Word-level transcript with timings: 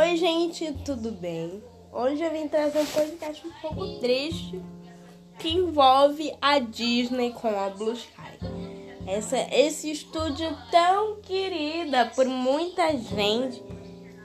Oi, 0.00 0.16
gente, 0.16 0.72
tudo 0.82 1.12
bem? 1.12 1.62
Hoje 1.92 2.22
eu 2.22 2.30
vim 2.30 2.48
trazer 2.48 2.78
um 2.78 2.86
podcast 2.86 3.46
um 3.46 3.52
pouco 3.60 4.00
triste 4.00 4.58
que 5.38 5.50
envolve 5.50 6.32
a 6.40 6.58
Disney 6.58 7.32
com 7.32 7.48
a 7.48 7.68
Blue 7.68 7.92
Sky. 7.92 8.38
Essa, 9.06 9.36
esse 9.54 9.90
estúdio 9.90 10.56
tão 10.70 11.16
querida 11.16 12.06
por 12.16 12.24
muita 12.24 12.96
gente 12.96 13.62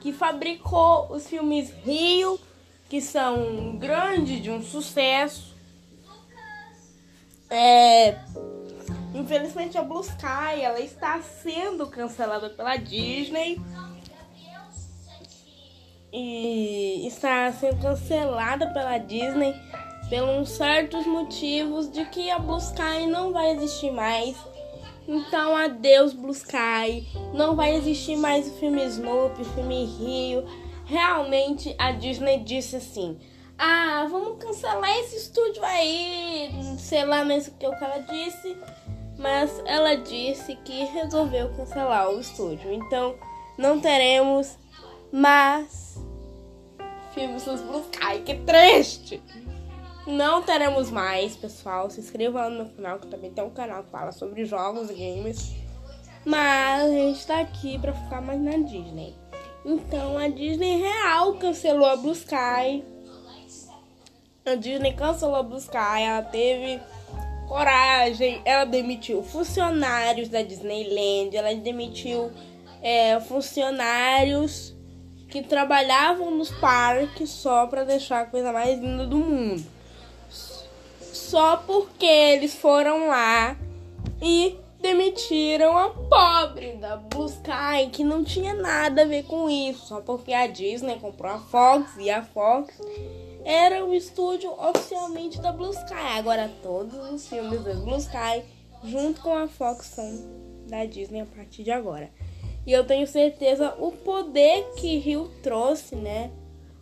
que 0.00 0.14
fabricou 0.14 1.12
os 1.12 1.26
filmes 1.26 1.70
Rio, 1.84 2.40
que 2.88 3.02
são 3.02 3.76
grandes 3.76 4.42
de 4.42 4.50
um 4.50 4.62
sucesso. 4.62 5.54
É, 7.50 8.18
infelizmente 9.14 9.76
a 9.76 9.82
Blue 9.82 10.00
Sky 10.00 10.62
ela 10.62 10.80
está 10.80 11.20
sendo 11.20 11.86
cancelada 11.86 12.48
pela 12.48 12.78
Disney 12.78 13.60
e 16.18 17.06
está 17.06 17.52
sendo 17.52 17.82
cancelada 17.82 18.68
pela 18.68 18.96
Disney 18.96 19.54
pelos 20.08 20.50
certos 20.50 21.04
motivos 21.06 21.90
de 21.90 22.06
que 22.06 22.30
a 22.30 22.38
Blue 22.38 22.56
Sky 22.56 23.06
não 23.06 23.32
vai 23.32 23.50
existir 23.50 23.90
mais. 23.90 24.34
Então, 25.06 25.54
adeus 25.54 26.14
Blue 26.14 26.32
Sky. 26.32 27.06
Não 27.34 27.54
vai 27.54 27.74
existir 27.76 28.16
mais 28.16 28.48
o 28.48 28.54
filme 28.54 28.82
Snoopy, 28.86 29.42
o 29.42 29.44
filme 29.44 29.84
Rio. 29.84 30.44
Realmente 30.86 31.74
a 31.78 31.92
Disney 31.92 32.38
disse 32.38 32.76
assim: 32.76 33.18
"Ah, 33.58 34.06
vamos 34.10 34.38
cancelar 34.42 34.90
esse 35.00 35.16
estúdio 35.16 35.62
aí". 35.64 36.50
Sei 36.78 37.04
lá 37.04 37.24
mesmo 37.24 37.54
o 37.54 37.58
que 37.58 37.66
ela 37.66 37.98
disse, 37.98 38.56
mas 39.18 39.62
ela 39.66 39.96
disse 39.96 40.56
que 40.64 40.84
resolveu 40.84 41.52
cancelar 41.54 42.08
o 42.08 42.20
estúdio. 42.20 42.72
Então, 42.72 43.16
não 43.58 43.80
teremos 43.80 44.56
mais 45.12 46.05
filmes 47.16 47.44
dos 47.44 47.62
Blue 47.62 47.80
Sky. 47.90 48.20
Que 48.22 48.34
triste! 48.34 49.22
Não 50.06 50.42
teremos 50.42 50.90
mais, 50.90 51.34
pessoal. 51.34 51.88
Se 51.88 51.98
inscreva 51.98 52.42
lá 52.42 52.50
no 52.50 52.64
meu 52.64 52.74
canal, 52.74 52.98
que 52.98 53.06
também 53.06 53.32
tem 53.32 53.42
um 53.42 53.50
canal 53.50 53.82
que 53.82 53.90
fala 53.90 54.12
sobre 54.12 54.44
jogos 54.44 54.90
e 54.90 54.94
games. 54.94 55.56
Mas 56.26 56.84
a 56.84 56.90
gente 56.90 57.26
tá 57.26 57.40
aqui 57.40 57.78
pra 57.78 57.94
ficar 57.94 58.20
mais 58.20 58.38
na 58.38 58.58
Disney. 58.58 59.14
Então 59.64 60.18
a 60.18 60.28
Disney 60.28 60.76
real 60.76 61.34
cancelou 61.36 61.86
a 61.86 61.96
Blue 61.96 62.12
Sky. 62.12 62.84
A 64.44 64.54
Disney 64.54 64.92
cancelou 64.92 65.36
a 65.36 65.42
Blue 65.42 65.58
Sky. 65.58 66.02
Ela 66.02 66.22
teve 66.22 66.80
coragem. 67.48 68.42
Ela 68.44 68.66
demitiu 68.66 69.22
funcionários 69.22 70.28
da 70.28 70.42
Disneyland. 70.42 71.34
Ela 71.34 71.54
demitiu 71.54 72.30
é, 72.82 73.18
funcionários 73.20 74.76
que 75.28 75.42
trabalhavam 75.42 76.30
nos 76.30 76.50
parques 76.50 77.30
só 77.30 77.66
para 77.66 77.84
deixar 77.84 78.22
a 78.22 78.26
coisa 78.26 78.52
mais 78.52 78.78
linda 78.78 79.06
do 79.06 79.16
mundo. 79.16 79.64
Só 81.00 81.56
porque 81.56 82.06
eles 82.06 82.54
foram 82.54 83.08
lá 83.08 83.56
e 84.22 84.56
demitiram 84.80 85.76
a 85.76 85.90
pobre 85.90 86.74
da 86.74 86.96
Blue 86.96 87.26
Sky, 87.26 87.90
que 87.90 88.04
não 88.04 88.22
tinha 88.22 88.54
nada 88.54 89.02
a 89.02 89.06
ver 89.06 89.24
com 89.24 89.50
isso, 89.50 89.86
só 89.86 90.00
porque 90.00 90.32
a 90.32 90.46
Disney 90.46 90.96
comprou 91.00 91.32
a 91.32 91.38
Fox 91.38 91.96
e 91.98 92.08
a 92.08 92.22
Fox 92.22 92.78
era 93.44 93.84
o 93.84 93.94
estúdio 93.94 94.52
oficialmente 94.52 95.40
da 95.40 95.52
Blue 95.52 95.70
Sky. 95.70 96.18
Agora 96.18 96.50
todos 96.62 96.94
os 97.10 97.28
filmes 97.28 97.62
da 97.64 97.74
Blue 97.74 97.96
Sky, 97.96 98.44
junto 98.84 99.20
com 99.20 99.34
a 99.36 99.48
Fox, 99.48 99.86
são 99.86 100.46
da 100.68 100.84
Disney 100.84 101.20
a 101.20 101.26
partir 101.26 101.62
de 101.62 101.70
agora. 101.70 102.10
E 102.66 102.72
eu 102.72 102.84
tenho 102.84 103.06
certeza 103.06 103.74
o 103.78 103.92
poder 103.92 104.72
que 104.76 104.98
Rio 104.98 105.30
trouxe, 105.40 105.94
né? 105.94 106.32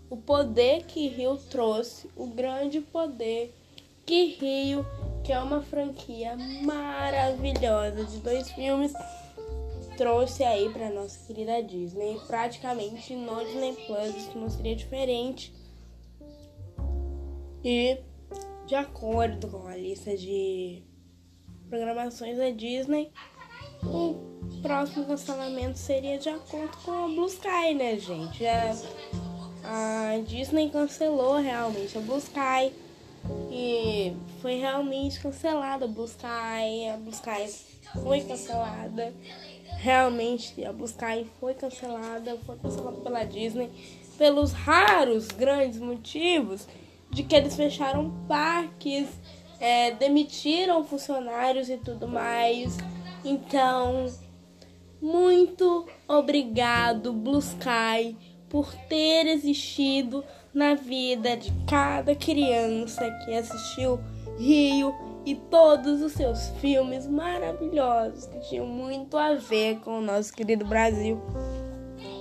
O 0.09 0.17
poder 0.17 0.85
que 0.85 1.09
Rio 1.09 1.37
trouxe, 1.37 2.09
o 2.17 2.27
grande 2.27 2.81
poder 2.81 3.55
que 4.07 4.37
Rio, 4.37 4.85
que 5.23 5.33
é 5.33 5.39
uma 5.39 5.61
franquia 5.61 6.37
maravilhosa 6.63 8.05
de 8.05 8.19
dois 8.19 8.51
filmes, 8.53 8.93
trouxe 9.97 10.43
aí 10.43 10.71
para 10.71 10.91
nossa 10.91 11.27
querida 11.27 11.63
Disney. 11.63 12.19
Praticamente 12.27 13.15
no 13.15 13.45
Disney 13.45 13.75
Plus 13.87 14.17
isso 14.17 14.39
não 14.39 14.49
seria 14.49 14.77
diferente. 14.77 15.55
E 17.63 17.99
de 18.67 18.75
acordo 18.75 19.49
com 19.49 19.67
a 19.67 19.77
lista 19.77 20.17
de 20.17 20.83
programações 21.69 22.37
da 22.39 22.51
Disney, 22.51 23.11
o 23.87 24.61
próximo 24.63 25.05
cancelamento 25.05 25.79
seria 25.79 26.19
de 26.19 26.29
acordo 26.29 26.77
com 26.85 26.93
a 26.93 27.07
Blue 27.09 27.27
Sky, 27.27 27.75
né, 27.75 27.99
gente? 27.99 28.47
A, 28.47 28.75
a 29.65 30.19
Disney 30.27 30.71
cancelou 30.71 31.37
realmente 31.37 31.97
a 31.97 32.01
Blue 32.01 32.19
Sky 32.19 32.73
e 33.51 34.15
foi 34.41 34.57
realmente 34.57 35.21
cancelada 35.21 35.85
a 35.85 35.89
Blue 35.89 36.05
Sky. 36.05 36.89
A 36.93 36.97
Blue 36.97 37.13
Sky 37.13 37.55
foi 38.03 38.21
cancelada. 38.21 39.15
Realmente 39.79 40.65
a 40.65 40.73
Blue 40.73 40.87
Sky 40.87 41.27
foi 41.41 41.55
cancelada, 41.55 42.39
foi 42.47 42.57
cancelada 42.57 42.99
pela 42.99 43.25
Disney 43.25 43.71
pelos 44.17 44.53
raros 44.53 45.29
grandes 45.29 45.79
motivos 45.79 46.67
de 47.11 47.23
que 47.23 47.35
eles 47.35 47.55
fecharam 47.55 48.11
parques, 48.27 49.09
é, 49.61 49.93
demitiram 49.93 50.85
funcionários 50.85 51.69
e 51.69 51.77
tudo 51.77 52.09
mais. 52.09 52.77
Então, 53.25 54.07
muito 55.01 55.87
obrigado, 56.07 57.13
Blue 57.13 57.39
Sky, 57.39 58.17
por 58.49 58.75
ter 58.89 59.27
existido 59.27 60.23
na 60.53 60.75
vida 60.75 61.37
de 61.37 61.51
cada 61.67 62.15
criança 62.15 63.11
que 63.25 63.35
assistiu 63.35 63.99
Rio 64.39 64.95
e 65.25 65.35
todos 65.35 66.03
os 66.03 66.13
seus 66.13 66.49
filmes 66.61 67.07
maravilhosos 67.07 68.27
que 68.27 68.41
tinham 68.41 68.67
muito 68.67 69.17
a 69.17 69.35
ver 69.35 69.81
com 69.81 69.99
o 69.99 70.03
nosso 70.03 70.33
querido 70.33 70.65
Brasil. 70.67 71.21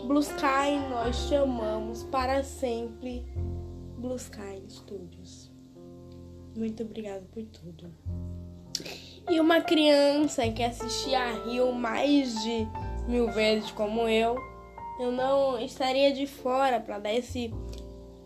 Blue 0.08 0.22
Sky, 0.22 0.78
nós 0.90 1.16
chamamos 1.28 2.04
para 2.04 2.44
sempre 2.44 3.26
Blue 3.98 4.16
Sky 4.16 4.64
Studios. 4.68 5.52
Muito 6.56 6.84
obrigado 6.84 7.26
por 7.28 7.44
tudo. 7.44 7.92
E 9.30 9.40
uma 9.40 9.62
criança 9.62 10.48
que 10.50 10.62
assistia 10.62 11.20
a 11.20 11.32
Rio 11.46 11.72
mais 11.72 12.44
de 12.44 12.68
mil 13.08 13.32
vezes 13.32 13.72
como 13.72 14.08
eu, 14.08 14.38
eu 15.00 15.12
não 15.12 15.60
estaria 15.60 16.14
de 16.14 16.28
fora 16.28 16.80
para 16.80 17.00
dar 17.00 17.14
esse 17.14 17.54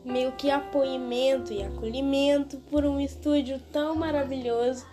meio 0.04 0.32
que 0.34 0.50
apoimento 0.50 1.54
e 1.54 1.64
acolhimento 1.64 2.58
por 2.70 2.86
um 2.86 3.00
estúdio 3.00 3.60
tão 3.72 3.96
maravilhoso 3.96 4.86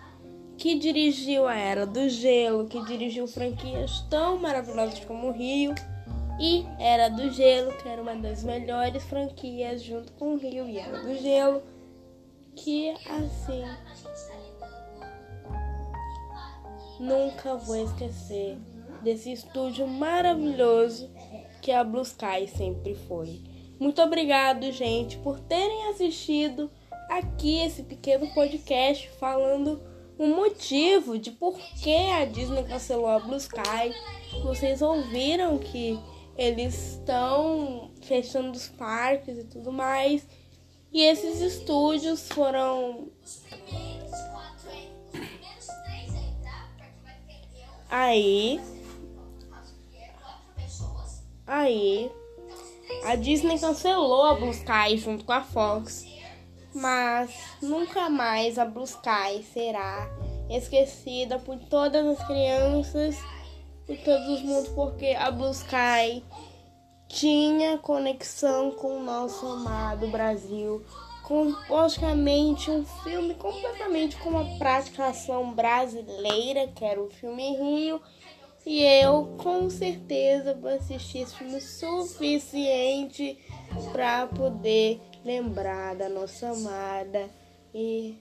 que 0.56 0.78
dirigiu 0.78 1.46
a 1.46 1.54
Era 1.54 1.86
do 1.86 2.08
Gelo, 2.08 2.66
que 2.66 2.84
dirigiu 2.84 3.26
franquias 3.26 4.00
tão 4.10 4.38
maravilhosas 4.38 5.00
como 5.00 5.30
Rio 5.30 5.74
e 6.40 6.64
Era 6.78 7.08
do 7.08 7.30
Gelo, 7.30 7.72
que 7.78 7.88
era 7.88 8.02
uma 8.02 8.14
das 8.14 8.42
melhores 8.44 9.02
franquias 9.04 9.82
junto 9.82 10.12
com 10.12 10.36
Rio 10.36 10.68
e 10.68 10.78
Era 10.78 10.98
do 11.00 11.14
Gelo, 11.16 11.62
que 12.56 12.90
assim 12.90 13.64
Nunca 16.98 17.56
vou 17.56 17.76
esquecer 17.76 18.56
desse 19.02 19.32
estúdio 19.32 19.86
maravilhoso 19.86 21.10
que 21.60 21.72
a 21.72 21.82
Blue 21.82 22.02
Sky 22.02 22.48
sempre 22.48 22.94
foi. 22.94 23.42
Muito 23.78 24.00
obrigado, 24.00 24.70
gente, 24.70 25.18
por 25.18 25.40
terem 25.40 25.88
assistido 25.88 26.70
aqui 27.10 27.60
esse 27.60 27.82
pequeno 27.82 28.32
podcast 28.32 29.08
falando 29.18 29.82
o 30.16 30.26
motivo 30.26 31.18
de 31.18 31.30
por 31.30 31.58
que 31.82 31.94
a 32.10 32.24
Disney 32.24 32.64
cancelou 32.64 33.08
a 33.08 33.18
Blue 33.18 33.36
Sky. 33.36 33.92
Vocês 34.42 34.80
ouviram 34.80 35.58
que 35.58 35.98
eles 36.36 36.92
estão 36.92 37.90
fechando 38.02 38.52
os 38.52 38.68
parques 38.68 39.38
e 39.38 39.44
tudo 39.44 39.72
mais. 39.72 40.26
E 40.92 41.02
esses 41.02 41.40
estúdios 41.40 42.28
foram 42.28 43.08
Aí. 47.96 48.60
Aí. 51.46 52.10
A 53.04 53.14
Disney 53.14 53.56
cancelou 53.56 54.24
a 54.24 54.34
Blue 54.34 54.50
Sky 54.50 54.96
junto 54.96 55.24
com 55.24 55.30
a 55.30 55.42
Fox. 55.42 56.04
Mas 56.74 57.30
nunca 57.62 58.10
mais 58.10 58.58
a 58.58 58.64
Blue 58.64 58.82
Sky 58.82 59.44
será 59.52 60.10
esquecida 60.50 61.38
por 61.38 61.56
todas 61.56 62.04
as 62.04 62.26
crianças 62.26 63.16
e 63.88 63.96
todos 63.98 64.28
os 64.28 64.42
mundos, 64.42 64.68
porque 64.70 65.10
a 65.10 65.30
Blue 65.30 65.52
Sky 65.52 66.24
tinha 67.06 67.78
conexão 67.78 68.72
com 68.72 68.96
o 68.96 69.04
nosso 69.04 69.46
amado 69.46 70.08
Brasil, 70.08 70.84
com 71.24 71.54
praticamente 71.66 72.70
um 72.70 72.84
filme 72.84 73.34
completamente 73.34 74.14
com 74.16 74.28
uma 74.28 74.58
praticação 74.58 75.52
brasileira, 75.54 76.68
que 76.68 76.84
era 76.84 77.02
o 77.02 77.10
filme 77.10 77.56
Rio, 77.56 78.00
E 78.66 78.82
eu 78.82 79.34
com 79.36 79.68
certeza 79.68 80.54
vou 80.54 80.70
assistir 80.70 81.18
esse 81.18 81.34
filme 81.34 81.60
suficiente 81.60 83.38
para 83.92 84.26
poder 84.26 85.00
lembrar 85.22 85.94
da 85.96 86.08
nossa 86.08 86.50
amada 86.50 87.28
e 87.74 88.18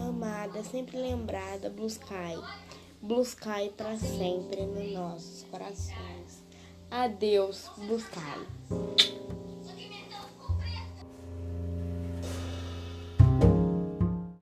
amada, 0.00 0.62
sempre 0.64 0.96
lembrada, 0.96 1.68
Blue 1.68 1.86
Sky. 1.86 2.38
Blue 3.02 3.22
Sky 3.22 3.72
para 3.76 3.96
sempre 3.98 4.64
nos 4.64 4.92
nossos 4.92 5.42
corações. 5.50 6.42
Adeus, 6.90 7.70
Blue 7.76 7.98
Sky. 7.98 9.51